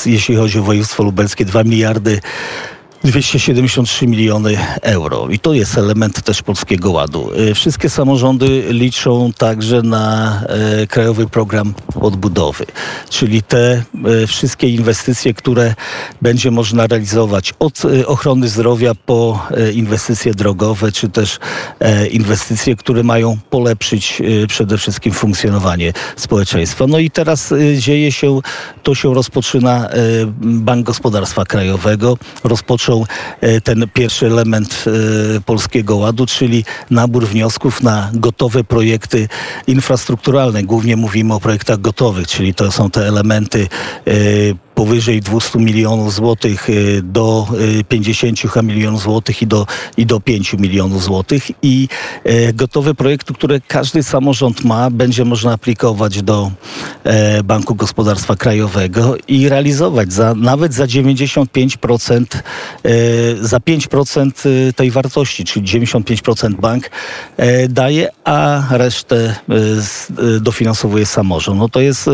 jeśli 0.06 0.36
chodzi 0.36 0.58
o 0.58 0.62
województwo 0.62 1.02
lubelskie, 1.02 1.44
2 1.44 1.64
miliardy 1.64 2.20
273 3.04 4.06
miliony 4.06 4.58
euro. 4.82 5.28
I 5.30 5.38
to 5.38 5.54
jest 5.54 5.78
element 5.78 6.22
też 6.22 6.42
Polskiego 6.42 6.90
Ładu. 6.90 7.30
Y, 7.50 7.54
Wszystkie 7.54 7.90
samorządy 7.90 8.64
liczą 8.68 9.32
także 9.38 9.82
na 9.82 10.40
e, 10.46 10.86
Krajowy 10.86 11.26
Program 11.28 11.74
Odbudowy, 12.00 12.66
czyli 13.10 13.42
te 13.42 13.82
e, 14.22 14.26
wszystkie 14.26 14.68
inwestycje, 14.68 15.34
które 15.34 15.74
będzie 16.22 16.50
można 16.50 16.86
realizować 16.86 17.54
od 17.58 17.82
e, 17.84 18.06
ochrony 18.06 18.48
zdrowia 18.48 18.94
po 19.06 19.46
e, 19.50 19.72
inwestycje 19.72 20.34
drogowe, 20.34 20.92
czy 20.92 21.08
też 21.08 21.38
e, 21.80 22.06
inwestycje, 22.06 22.76
które 22.76 23.02
mają 23.02 23.38
polepszyć 23.50 24.22
e, 24.42 24.46
przede 24.46 24.78
wszystkim 24.78 25.12
funkcjonowanie 25.12 25.92
społeczeństwa. 26.16 26.86
No 26.86 26.98
i 26.98 27.10
teraz 27.10 27.52
e, 27.52 27.78
dzieje 27.78 28.12
się, 28.12 28.40
to 28.82 28.94
się 28.94 29.14
rozpoczyna 29.14 29.88
e, 29.88 29.94
Bank 30.40 30.86
Gospodarstwa 30.86 31.44
Krajowego, 31.44 32.18
rozpoczął 32.44 32.93
e, 33.40 33.60
ten 33.60 33.84
pierwszy 33.94 34.26
element 34.26 34.84
e, 35.36 35.40
Polskiego 35.40 35.96
Ładu, 35.96 36.26
czyli 36.26 36.64
nabór 36.90 37.26
wniosków 37.26 37.82
na 37.82 38.10
gotowe 38.14 38.64
projekty 38.64 39.28
infrastrukturalne. 39.66 40.62
Głównie 40.62 40.96
mówimy 40.96 41.34
o 41.34 41.40
projektach 41.40 41.80
gotowych, 41.80 42.26
czyli 42.26 42.54
to 42.54 42.72
są 42.72 42.90
te 42.90 43.08
elementy 43.08 43.68
e, 44.06 44.12
powyżej 44.74 45.20
200 45.20 45.58
milionów 45.58 46.14
złotych 46.14 46.70
y, 46.70 47.02
do 47.02 47.46
y, 47.80 47.84
50 47.84 48.62
milionów 48.62 49.02
złotych 49.02 49.42
i 49.42 49.46
do, 49.46 49.66
i 49.96 50.06
do 50.06 50.20
5 50.20 50.52
milionów 50.52 51.02
złotych 51.02 51.50
i 51.62 51.88
e, 52.24 52.52
gotowe 52.52 52.94
projekty, 52.94 53.34
które 53.34 53.60
każdy 53.60 54.02
samorząd 54.02 54.64
ma, 54.64 54.90
będzie 54.90 55.24
można 55.24 55.52
aplikować 55.52 56.22
do 56.22 56.50
e, 57.04 57.42
Banku 57.42 57.74
Gospodarstwa 57.74 58.36
Krajowego 58.36 59.16
i 59.28 59.48
realizować 59.48 60.12
za, 60.12 60.34
nawet 60.34 60.74
za 60.74 60.84
95% 60.84 62.24
e, 62.84 62.90
za 63.40 63.58
5% 63.58 64.46
y, 64.46 64.72
tej 64.72 64.90
wartości, 64.90 65.44
czyli 65.44 65.66
95% 65.66 66.54
bank 66.54 66.90
e, 67.36 67.68
daje, 67.68 68.10
a 68.24 68.62
resztę 68.70 69.16
e, 69.16 69.54
e, 70.36 70.40
dofinansowuje 70.40 71.06
samorząd. 71.06 71.58
No 71.58 71.68
to 71.68 71.80
jest 71.80 72.10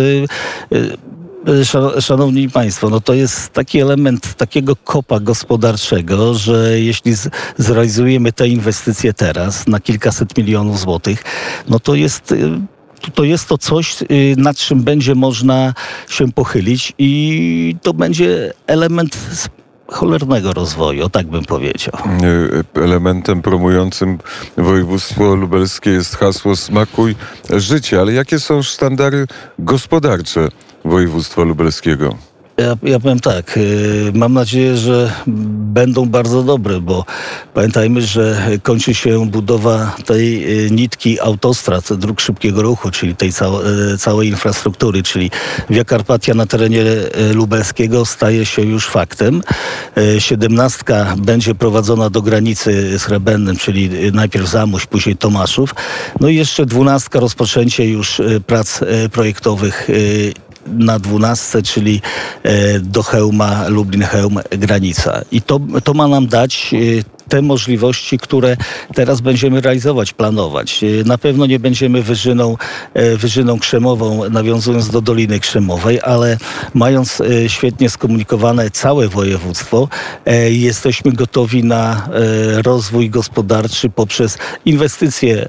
Szanowni 2.00 2.50
Państwo, 2.50 2.90
no 2.90 3.00
to 3.00 3.14
jest 3.14 3.52
taki 3.52 3.80
element 3.80 4.34
takiego 4.34 4.76
kopa 4.76 5.20
gospodarczego, 5.20 6.34
że 6.34 6.80
jeśli 6.80 7.12
zrealizujemy 7.58 8.32
te 8.32 8.48
inwestycje 8.48 9.12
teraz 9.12 9.66
na 9.66 9.80
kilkaset 9.80 10.38
milionów 10.38 10.78
złotych, 10.78 11.24
no 11.68 11.80
to 11.80 11.94
jest. 11.94 12.32
y, 12.32 12.50
To 13.14 13.24
jest 13.24 13.48
to 13.48 13.58
coś, 13.58 14.02
y, 14.02 14.34
nad 14.36 14.56
czym 14.56 14.82
będzie 14.82 15.14
można 15.14 15.74
się 16.08 16.32
pochylić 16.32 16.92
i 16.98 17.76
to 17.82 17.94
będzie 17.94 18.52
element 18.66 19.16
cholernego 19.86 20.52
rozwoju, 20.52 21.08
tak 21.08 21.26
bym 21.26 21.44
powiedział. 21.44 21.94
E, 22.76 22.80
Elementem 22.82 23.42
promującym 23.42 24.18
województwo 24.56 25.34
lubelskie 25.34 25.90
jest 25.90 26.16
hasło 26.16 26.56
smakuj 26.56 27.14
życie. 27.50 28.00
Ale 28.00 28.12
jakie 28.12 28.40
są 28.40 28.62
sztandary 28.62 29.26
gospodarcze 29.58 30.48
województwa 30.84 31.42
lubelskiego? 31.42 32.16
Ja, 32.60 32.76
ja 32.82 33.00
powiem 33.00 33.20
tak, 33.20 33.56
y, 33.56 34.12
mam 34.14 34.32
nadzieję, 34.32 34.76
że 34.76 35.12
będą 35.26 36.06
bardzo 36.06 36.42
dobre, 36.42 36.80
bo 36.80 37.04
pamiętajmy, 37.54 38.02
że 38.02 38.48
kończy 38.62 38.94
się 38.94 39.26
budowa 39.26 39.96
tej 40.06 40.54
y, 40.66 40.70
nitki 40.70 41.20
autostrad, 41.20 41.92
dróg 41.92 42.20
szybkiego 42.20 42.62
ruchu, 42.62 42.90
czyli 42.90 43.16
tej 43.16 43.28
y, 43.28 43.98
całej 43.98 44.28
infrastruktury, 44.28 45.02
czyli 45.02 45.30
Via 45.70 45.84
Carpatia 45.84 46.34
na 46.34 46.46
terenie 46.46 46.84
lubelskiego 47.34 48.06
staje 48.06 48.46
się 48.46 48.62
już 48.62 48.88
faktem. 48.88 49.42
Siedemnastka 50.18 51.14
będzie 51.18 51.54
prowadzona 51.54 52.10
do 52.10 52.22
granicy 52.22 52.98
z 52.98 53.02
Hrebennem, 53.02 53.56
czyli 53.56 54.12
najpierw 54.12 54.48
Zamuś, 54.48 54.86
później 54.86 55.16
Tomaszów. 55.16 55.74
No 56.20 56.28
i 56.28 56.36
jeszcze 56.36 56.66
dwunastka, 56.66 57.20
rozpoczęcie 57.20 57.86
już 57.86 58.22
prac 58.46 58.80
projektowych 59.12 59.88
na 60.66 60.98
dwunastce, 60.98 61.62
czyli 61.62 62.00
e, 62.42 62.80
do 62.80 63.02
Chełma, 63.02 63.68
Lublin-Chełm, 63.68 64.40
granica. 64.50 65.22
I 65.32 65.42
to, 65.42 65.60
to 65.84 65.94
ma 65.94 66.08
nam 66.08 66.26
dać 66.26 66.70
e, 66.74 67.19
te 67.30 67.42
możliwości, 67.42 68.18
które 68.18 68.56
teraz 68.94 69.20
będziemy 69.20 69.60
realizować, 69.60 70.12
planować. 70.12 70.84
E, 70.84 70.86
Na 71.04 71.18
pewno 71.18 71.46
nie 71.46 71.58
będziemy 71.58 72.02
wyżyną, 72.02 72.56
e, 72.94 73.16
wyżyną 73.16 73.58
krzemową, 73.58 74.30
nawiązując 74.30 74.90
do 74.90 75.00
Doliny 75.00 75.40
Krzemowej, 75.40 76.00
ale 76.02 76.36
mając 76.74 77.20
e, 77.20 77.48
świetnie 77.48 77.90
skomunikowane 77.90 78.70
całe 78.70 79.08
województwo, 79.08 79.88
jesteśmy 80.50 81.12
gotowi 81.12 81.64
na 81.64 82.08
rozwój 82.64 83.10
gospodarczy 83.10 83.90
poprzez 83.90 84.38
inwestycje 84.64 85.48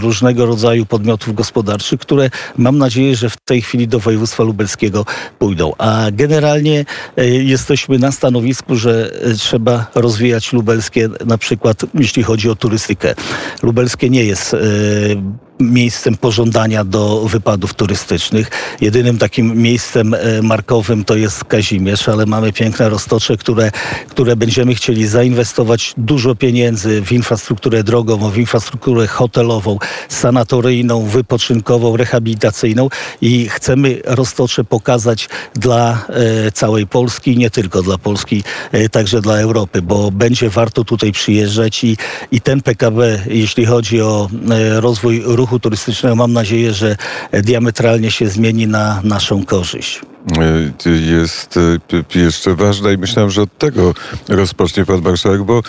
różnego 0.00 0.46
rodzaju 0.46 0.86
podmiotów 0.86 1.34
gospodarczych, 1.34 2.00
które 2.00 2.30
mam 2.56 2.78
nadzieję, 2.78 3.16
że 3.16 3.30
w 3.30 3.36
tej 3.36 3.62
chwili 3.62 3.88
do 3.88 3.98
województwa 3.98 4.42
lubelskiego 4.42 5.06
pójdą. 5.38 5.72
A 5.78 6.06
generalnie 6.12 6.84
jesteśmy 7.42 7.98
na 7.98 8.12
stanowisku, 8.12 8.76
że 8.76 9.10
trzeba 9.38 9.86
rozwijać 9.94 10.52
lubelskie, 10.52 11.08
na 11.26 11.38
przykład 11.38 11.86
jeśli 11.94 12.22
chodzi 12.22 12.50
o 12.50 12.56
turystykę. 12.56 13.14
Lubelskie 13.62 14.10
nie 14.10 14.24
jest 14.24 14.54
e, 14.54 14.58
miejscem 15.60 16.16
pożądania 16.16 16.84
do 16.84 17.20
wypadów 17.28 17.74
turystycznych. 17.74 18.50
Jedynym 18.80 19.18
takim 19.18 19.62
miejscem 19.62 20.14
e, 20.14 20.42
markowym 20.42 21.04
to 21.04 21.16
jest 21.16 21.44
Kazimierz, 21.44 22.08
ale 22.08 22.26
mamy 22.26 22.52
piękne 22.52 22.88
roztocze, 22.88 23.36
które, 23.36 23.70
które 24.08 24.36
będziemy 24.36 24.74
chcieli 24.74 25.06
zainwestować 25.06 25.94
dużo 25.96 26.34
pieniędzy 26.34 27.02
w 27.02 27.12
infrastrukturę 27.12 27.82
drogową, 27.82 28.30
w 28.30 28.38
infrastrukturę 28.38 29.06
hotelową, 29.06 29.78
sanatoryjną, 30.08 31.02
wypoczynkową, 31.02 31.96
rehabilitacyjną 31.96 32.88
i 33.20 33.48
chcemy 33.48 34.00
roztocze 34.04 34.64
pokazać 34.64 35.28
dla 35.54 36.06
e, 36.08 36.52
całej 36.52 36.86
Polski 36.86 37.36
nie 37.36 37.50
tylko 37.50 37.82
dla 37.82 37.98
Polski, 37.98 38.42
e, 38.72 38.88
także 38.88 39.20
dla 39.20 39.38
Europy, 39.38 39.82
bo 39.82 40.10
będzie 40.10 40.50
warto 40.50 40.84
tutaj 40.84 41.12
przyjeżdżać 41.12 41.84
i, 41.84 41.96
i 42.32 42.40
ten 42.40 42.60
PKB, 42.60 43.20
jeśli 43.26 43.66
chodzi 43.66 44.00
o 44.00 44.28
rozwój 44.80 45.22
ruchu 45.24 45.43
ruchu 45.44 45.60
turystycznego 45.60 46.16
mam 46.16 46.32
nadzieję, 46.32 46.72
że 46.72 46.96
diametralnie 47.32 48.10
się 48.10 48.28
zmieni 48.28 48.66
na 48.66 49.00
naszą 49.04 49.44
korzyść. 49.44 50.00
E, 50.86 50.90
jest 50.90 51.58
p- 51.88 52.18
jeszcze 52.20 52.54
ważna 52.54 52.92
i 52.92 52.98
myślałem, 52.98 53.30
że 53.30 53.42
od 53.42 53.58
tego 53.58 53.94
rozpocznie 54.28 54.84
pan 54.84 55.02
marszałek, 55.02 55.42
bo 55.42 55.62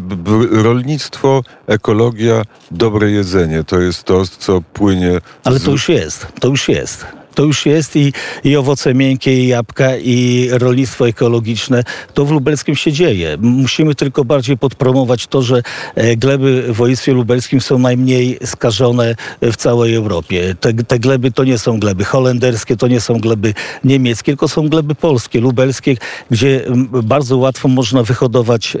b- 0.00 0.62
rolnictwo, 0.62 1.42
ekologia, 1.66 2.42
dobre 2.70 3.10
jedzenie 3.10 3.64
to 3.64 3.80
jest 3.80 4.04
to, 4.04 4.22
co 4.38 4.60
płynie. 4.60 5.18
Ale 5.44 5.58
z- 5.58 5.62
to 5.64 5.70
już 5.70 5.88
jest, 5.88 6.26
to 6.40 6.48
już 6.48 6.68
jest. 6.68 7.06
To 7.34 7.44
już 7.44 7.66
jest 7.66 7.96
i, 7.96 8.12
i 8.44 8.56
owoce 8.56 8.94
miękkie, 8.94 9.44
i 9.44 9.48
jabłka, 9.48 9.96
i 9.96 10.48
rolnictwo 10.52 11.08
ekologiczne. 11.08 11.84
To 12.14 12.24
w 12.24 12.30
lubelskim 12.30 12.76
się 12.76 12.92
dzieje. 12.92 13.36
Musimy 13.40 13.94
tylko 13.94 14.24
bardziej 14.24 14.58
podpromować 14.58 15.26
to, 15.26 15.42
że 15.42 15.62
e, 15.94 16.16
gleby 16.16 16.62
w 16.62 16.76
województwie 16.76 17.12
lubelskim 17.12 17.60
są 17.60 17.78
najmniej 17.78 18.38
skażone 18.44 19.14
w 19.42 19.56
całej 19.56 19.94
Europie. 19.94 20.54
Te, 20.60 20.74
te 20.74 20.98
gleby 20.98 21.32
to 21.32 21.44
nie 21.44 21.58
są 21.58 21.80
gleby 21.80 22.04
holenderskie, 22.04 22.76
to 22.76 22.88
nie 22.88 23.00
są 23.00 23.20
gleby 23.20 23.54
niemieckie, 23.84 24.32
tylko 24.32 24.48
są 24.48 24.68
gleby 24.68 24.94
polskie, 24.94 25.40
lubelskie, 25.40 25.96
gdzie 26.30 26.64
bardzo 27.02 27.36
łatwo 27.36 27.68
można 27.68 28.02
wyhodować 28.02 28.76
e, 28.76 28.80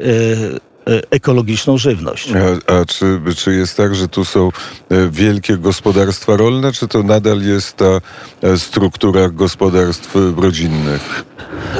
ekologiczną 1.10 1.78
żywność. 1.78 2.32
A, 2.32 2.72
a 2.72 2.84
czy, 2.84 3.20
czy 3.36 3.54
jest 3.54 3.76
tak, 3.76 3.94
że 3.94 4.08
tu 4.08 4.24
są 4.24 4.48
e, 4.48 5.08
wielkie 5.10 5.56
gospodarstwa 5.56 6.36
rolne, 6.36 6.72
czy 6.72 6.88
to 6.88 7.02
nadal 7.02 7.42
jest 7.42 7.76
ta 7.76 8.00
e, 8.42 8.58
struktura 8.58 9.28
gospodarstw 9.28 10.16
e, 10.16 10.18
rodzinnych? 10.36 11.24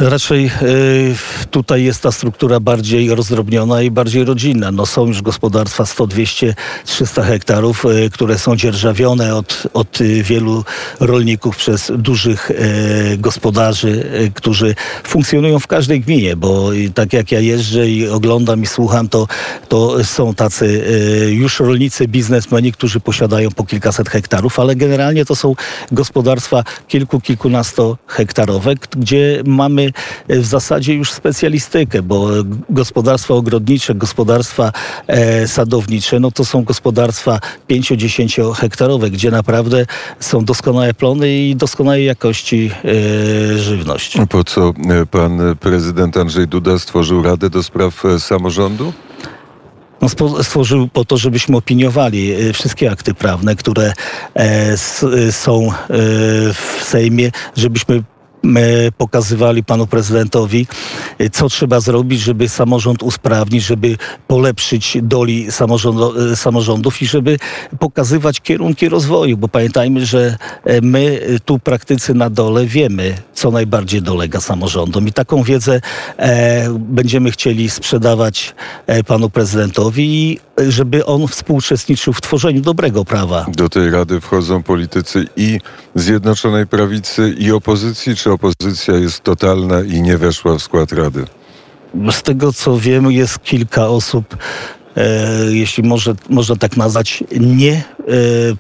Raczej 0.01 0.51
y, 0.63 1.15
tutaj 1.51 1.85
jest 1.85 2.03
ta 2.03 2.13
struktura 2.13 2.61
bardziej 2.61 3.15
rozdrobniona 3.15 3.83
i 3.83 3.91
bardziej 3.91 4.25
rodzinna. 4.25 4.71
No, 4.73 4.87
są 4.87 5.07
już 5.07 5.23
gospodarstwa 5.23 5.87
100, 5.87 6.07
200, 6.07 6.55
300 6.85 7.23
hektarów, 7.23 7.85
y, 7.85 8.11
które 8.11 8.39
są 8.39 8.57
dzierżawione 8.57 9.35
od, 9.35 9.63
od 9.75 10.01
y, 10.01 10.23
wielu 10.23 10.65
rolników 11.01 11.57
przez 11.57 11.93
dużych 11.99 12.51
gospodarzy, 13.19 14.05
którzy 14.35 14.75
funkcjonują 15.05 15.59
w 15.59 15.67
każdej 15.67 16.01
gminie, 16.01 16.37
bo 16.37 16.71
tak 16.95 17.13
jak 17.13 17.33
ja 17.33 17.41
jeżdżę 17.41 17.89
i 17.89 18.09
oglądam 18.09 18.63
i 18.63 18.67
słucham, 18.67 19.09
to, 19.09 19.27
to 19.69 20.05
są 20.05 20.35
tacy 20.35 20.85
już 21.31 21.61
rolnicy, 21.61 22.09
biznesmeni, 22.09 22.73
którzy 22.73 23.01
posiadają 23.01 23.51
po 23.51 23.65
kilkaset 23.65 24.09
hektarów, 24.09 24.59
ale 24.59 24.77
generalnie 24.77 25.25
to 25.25 25.37
są 25.37 25.55
gospodarstwa 25.93 26.65
kilku, 26.89 27.21
kilkunasto 27.21 27.97
hektarowe, 28.07 28.77
k- 28.77 28.89
gdzie 28.97 29.44
mamy 29.47 29.93
e, 30.29 30.41
w 30.41 30.47
zasadzie 30.47 30.95
już 30.95 31.13
specjalistykę, 31.13 32.03
bo 32.03 32.29
gospodarstwa 32.71 33.35
ogrodnicze, 33.35 33.95
gospodarstwa 33.95 34.73
e, 35.07 35.49
sadownicze, 35.49 36.21
no 36.21 36.31
to 36.31 36.45
są 36.45 36.65
gospodarstwa 36.65 37.39
5-10 37.71 38.55
hektarowe, 38.55 39.11
gdzie 39.11 39.31
naprawdę 39.31 39.87
są 40.21 40.45
doskonałe 40.45 40.95
plony 40.95 41.39
i 41.39 41.57
doskonałej 41.57 42.05
jakości 42.05 42.71
e, 43.55 43.59
żywność. 43.59 44.17
Po 44.29 44.45
co 44.45 44.73
pan 45.11 45.41
prezydent 45.61 46.17
Andrzej 46.17 46.49
Duda 46.49 46.79
stworzył 46.79 47.23
Radę 47.23 47.51
do 47.51 47.63
Spraw 47.63 48.03
Samorządu? 48.19 48.93
No, 50.03 50.09
stworzył 50.43 50.89
po 50.89 51.05
to, 51.05 51.17
żebyśmy 51.17 51.57
opiniowali 51.57 52.33
wszystkie 52.53 52.91
akty 52.91 53.15
prawne, 53.15 53.57
które 53.57 53.93
są 55.31 55.71
w 56.55 56.81
Sejmie, 56.83 57.31
żebyśmy 57.57 58.03
m, 58.45 58.59
pokazywali 58.99 59.65
panu 59.65 59.87
prezydentowi, 59.87 60.67
e, 61.19 61.31
co 61.31 61.49
trzeba 61.49 61.81
zrobić, 61.81 62.21
żeby 62.21 62.49
samorząd 62.49 63.03
usprawnić, 63.03 63.65
żeby 63.65 63.97
polepszyć 64.27 64.99
doli 65.03 65.47
e, 65.49 66.37
samorządów 66.37 67.03
i 67.03 67.07
żeby 67.07 67.39
pokazywać 67.79 68.41
kierunki 68.41 68.89
rozwoju, 68.89 69.37
bo 69.37 69.49
pamiętajmy, 69.49 70.07
że 70.07 70.37
e, 70.65 70.81
my 70.81 71.21
e, 71.23 71.41
tu 71.41 71.59
praktycy 71.59 72.15
na 72.15 72.31
dole 72.31 72.67
wiemy, 72.67 73.15
co 73.35 73.50
najbardziej 73.50 74.03
dolega 74.03 74.41
samorządom 74.41 75.09
i 75.09 75.12
taką 75.12 75.43
wiedzę 75.43 75.81
e, 76.17 76.69
będziemy 76.79 77.31
chcieli 77.31 77.71
sprzedawać 77.71 78.55
e, 78.87 79.05
panu 79.05 79.31
prezydentowi, 79.31 80.38
e, 80.61 80.73
żeby 80.73 81.07
on 81.07 81.29
współuczestniczył 81.29 82.12
w 82.12 82.21
tworzeniu 82.21 82.61
dobrego 82.61 83.05
prawa. 83.05 83.47
Do 83.49 83.69
tej 83.69 83.91
Rady 83.91 84.21
wchodzą 84.21 84.62
politycy 84.62 85.26
i 85.37 85.59
Zjednoczonej 85.95 86.67
Prawicy, 86.67 87.35
i 87.38 87.53
opozycji, 87.53 88.17
czy 88.17 88.33
opozycja 88.33 88.95
jest 88.95 89.23
totalna 89.23 89.83
i 89.83 90.03
nie 90.03 90.19
weszła 90.19 90.59
w 90.59 90.62
skład 90.62 90.93
Rady? 90.93 91.25
Z 92.11 92.23
tego 92.23 92.53
co 92.53 92.79
wiem, 92.79 93.12
jest 93.12 93.43
kilka 93.43 93.88
osób, 93.88 94.37
jeśli 95.51 95.83
może, 95.83 96.15
można 96.29 96.57
tak 96.57 96.77
nazwać, 96.77 97.25
nie 97.41 97.73
e, 97.73 97.83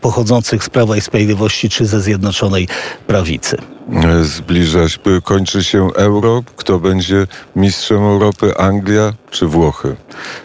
pochodzących 0.00 0.64
z 0.64 0.70
Prawa 0.70 0.96
i 0.96 1.00
Sprawiedliwości 1.00 1.68
czy 1.68 1.86
ze 1.86 2.00
Zjednoczonej 2.00 2.68
Prawicy. 3.06 3.56
E, 3.92 4.24
Zbliża 4.24 4.88
się, 4.88 4.98
kończy 5.24 5.64
się 5.64 5.88
euro. 5.96 6.42
Kto 6.56 6.80
będzie 6.80 7.26
mistrzem 7.56 7.98
Europy? 7.98 8.56
Anglia 8.56 9.12
czy 9.30 9.46
Włochy? 9.46 9.96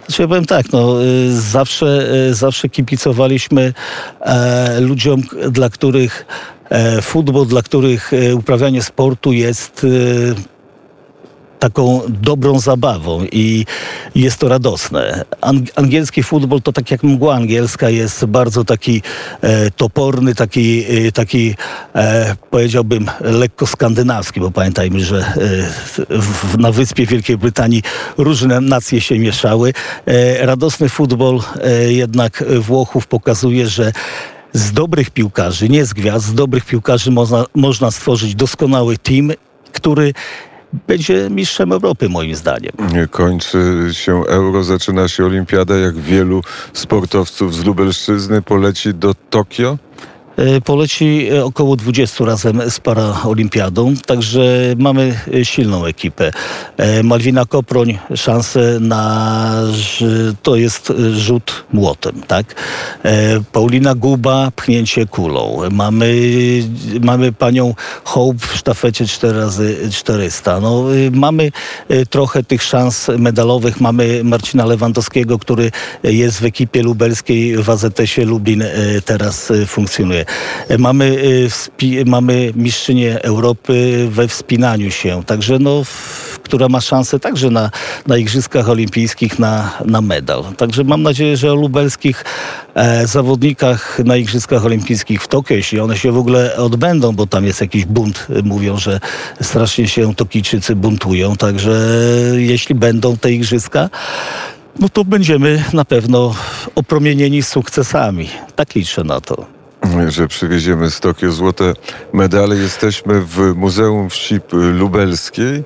Znaczy, 0.05 0.21
ja 0.21 0.27
powiem 0.27 0.45
tak, 0.45 0.65
no, 0.71 0.93
zawsze, 1.29 2.07
zawsze 2.31 2.69
kibicowaliśmy 2.69 3.73
e, 4.21 4.79
ludziom, 4.81 5.21
dla 5.51 5.69
których 5.69 6.25
e, 6.69 7.01
futbol, 7.01 7.45
dla 7.45 7.61
których 7.61 8.13
e, 8.13 8.35
uprawianie 8.35 8.81
sportu 8.81 9.31
jest 9.31 9.85
e, 10.35 10.58
taką 11.59 12.01
dobrą 12.07 12.59
zabawą 12.59 13.25
i 13.31 13.65
jest 14.15 14.37
to 14.37 14.47
radosne. 14.49 15.25
Ang- 15.41 15.71
angielski 15.75 16.23
futbol 16.23 16.61
to 16.61 16.73
tak 16.73 16.91
jak 16.91 17.03
mgła 17.03 17.35
angielska 17.35 17.89
jest 17.89 18.25
bardzo 18.25 18.65
taki 18.65 19.01
e, 19.41 19.71
toporny, 19.71 20.35
taki, 20.35 20.85
e, 21.07 21.11
taki 21.11 21.55
e, 21.95 22.35
powiedziałbym 22.49 23.11
lekko 23.21 23.67
skandynawski, 23.67 24.39
bo 24.39 24.51
pamiętajmy, 24.51 25.05
że 25.05 25.17
e, 25.17 26.21
w, 26.21 26.57
na 26.57 26.71
wyspie 26.71 27.05
Wielkiej 27.05 27.37
Brytanii 27.37 27.83
różne 28.17 28.61
nacje 28.61 29.01
się 29.01 29.19
mieszały. 29.19 29.73
E, 30.05 30.45
radosny 30.45 30.89
futbol 30.89 31.39
e, 31.63 31.93
jednak 31.93 32.43
Włochów 32.59 33.07
pokazuje, 33.07 33.67
że 33.67 33.91
z 34.53 34.71
dobrych 34.71 35.09
piłkarzy, 35.09 35.69
nie 35.69 35.85
z 35.85 35.93
gwiazd, 35.93 36.25
z 36.25 36.33
dobrych 36.33 36.65
piłkarzy 36.65 37.11
można, 37.11 37.45
można 37.55 37.91
stworzyć 37.91 38.35
doskonały 38.35 38.97
team, 38.97 39.31
który 39.71 40.13
będzie 40.87 41.29
mistrzem 41.29 41.71
Europy 41.71 42.09
moim 42.09 42.35
zdaniem. 42.35 42.71
Nie 42.93 43.07
Kończy 43.07 43.89
się 43.91 44.23
euro, 44.27 44.63
zaczyna 44.63 45.07
się 45.07 45.25
olimpiada. 45.25 45.77
Jak 45.77 45.95
wielu 45.95 46.41
sportowców 46.73 47.55
z 47.55 47.65
Lubelszczyzny 47.65 48.41
poleci 48.41 48.93
do 48.93 49.13
Tokio? 49.29 49.77
E, 50.39 50.61
Poleci 50.61 51.27
e, 51.31 51.45
około 51.45 51.75
20 51.75 52.25
razem 52.25 52.69
z 52.69 52.79
Paraolimpiadą, 52.79 53.93
także 54.05 54.75
mamy 54.77 55.19
e, 55.33 55.45
silną 55.45 55.85
ekipę. 55.85 56.31
Malwina 57.03 57.45
Koproń 57.45 57.97
szansę 58.15 58.77
na, 58.79 59.51
to 60.43 60.55
jest 60.55 60.93
rzut 61.11 61.65
młotem, 61.73 62.21
tak? 62.27 62.55
Paulina 63.51 63.95
Guba, 63.95 64.51
pchnięcie 64.55 65.05
kulą. 65.05 65.61
Mamy, 65.71 66.13
mamy 67.01 67.31
panią 67.31 67.73
Hope 68.03 68.47
w 68.47 68.55
sztafecie 68.55 69.07
4 69.07 69.39
razy 69.39 69.89
400 69.91 70.59
No, 70.59 70.95
y, 70.95 71.11
mamy 71.11 71.51
trochę 72.09 72.43
tych 72.43 72.63
szans 72.63 73.07
medalowych. 73.17 73.81
Mamy 73.81 74.23
Marcina 74.23 74.65
Lewandowskiego, 74.65 75.39
który 75.39 75.71
jest 76.03 76.39
w 76.39 76.45
ekipie 76.45 76.83
lubelskiej 76.83 77.57
w 77.57 77.69
AZS-ie 77.69 78.25
Lublin 78.27 78.63
teraz 79.05 79.51
funkcjonuje. 79.67 80.25
Mamy, 80.79 81.05
y, 81.83 82.05
mamy 82.05 82.51
mistrzynię 82.55 83.21
Europy 83.23 84.07
we 84.11 84.27
wspinaniu 84.27 84.91
się, 84.91 85.23
także 85.23 85.59
no, 85.59 85.83
która 86.49 86.69
ma 86.69 86.81
szansę 86.81 87.19
także 87.19 87.49
na, 87.49 87.71
na 88.07 88.17
Igrzyskach 88.17 88.69
Olimpijskich 88.69 89.39
na, 89.39 89.77
na 89.85 90.01
medal. 90.01 90.43
Także 90.57 90.83
mam 90.83 91.03
nadzieję, 91.03 91.37
że 91.37 91.51
o 91.51 91.55
lubelskich 91.55 92.25
e, 92.75 93.07
zawodnikach 93.07 93.99
na 94.05 94.15
Igrzyskach 94.15 94.65
Olimpijskich 94.65 95.23
w 95.23 95.27
Tokio, 95.27 95.55
jeśli 95.55 95.79
one 95.79 95.97
się 95.97 96.11
w 96.11 96.17
ogóle 96.17 96.55
odbędą, 96.55 97.11
bo 97.11 97.27
tam 97.27 97.45
jest 97.45 97.61
jakiś 97.61 97.85
bunt, 97.85 98.27
y, 98.29 98.43
mówią, 98.43 98.77
że 98.77 98.99
strasznie 99.41 99.87
się 99.87 100.15
Tokijczycy 100.15 100.75
buntują, 100.75 101.35
także 101.35 101.71
jeśli 102.35 102.75
będą 102.75 103.17
te 103.17 103.31
Igrzyska, 103.31 103.89
no 104.79 104.89
to 104.89 105.05
będziemy 105.05 105.63
na 105.73 105.85
pewno 105.85 106.35
opromienieni 106.75 107.43
sukcesami. 107.43 108.29
Tak 108.55 108.75
liczę 108.75 109.03
na 109.03 109.21
to. 109.21 109.58
Że 110.07 110.27
przywieziemy 110.27 110.91
z 110.91 110.99
Tokio 110.99 111.31
złote 111.31 111.73
medale. 112.13 112.55
Jesteśmy 112.55 113.21
w 113.21 113.53
Muzeum 113.55 114.09
Wsi 114.09 114.39
Lubelskiej, 114.51 115.55
e, 115.55 115.63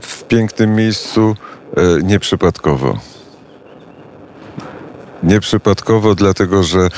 w 0.00 0.24
pięknym 0.28 0.74
miejscu, 0.74 1.36
e, 1.76 2.02
nieprzypadkowo. 2.02 2.98
Nieprzypadkowo, 5.22 6.14
dlatego 6.14 6.62
że 6.62 6.80
e, 6.80 6.88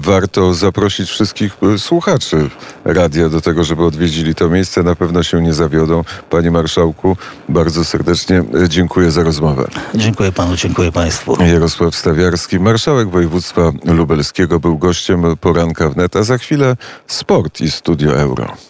warto 0.00 0.54
zaprosić 0.54 1.10
wszystkich 1.10 1.56
e, 1.74 1.78
słuchaczy 1.78 2.50
radia 2.84 3.28
do 3.28 3.40
tego, 3.40 3.64
żeby 3.64 3.84
odwiedzili 3.84 4.34
to 4.34 4.48
miejsce. 4.48 4.82
Na 4.82 4.96
pewno 4.96 5.22
się 5.22 5.42
nie 5.42 5.54
zawiodą. 5.54 6.04
Panie 6.30 6.50
Marszałku, 6.50 7.16
bardzo 7.48 7.84
serdecznie 7.84 8.38
e, 8.64 8.68
dziękuję 8.68 9.10
za 9.10 9.22
rozmowę. 9.22 9.68
Dziękuję 9.94 10.32
panu, 10.32 10.56
dziękuję 10.56 10.92
państwu. 10.92 11.36
Jarosław 11.44 11.96
Stawiarski, 11.96 12.60
marszałek 12.60 13.10
województwa 13.10 13.72
lubelskiego, 13.84 14.60
był 14.60 14.78
gościem 14.78 15.36
poranka 15.40 15.88
wnet, 15.88 16.16
a 16.16 16.22
za 16.22 16.38
chwilę 16.38 16.76
sport 17.06 17.60
i 17.60 17.70
studio 17.70 18.20
euro. 18.20 18.67